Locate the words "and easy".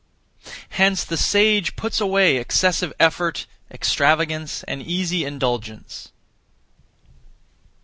4.63-5.23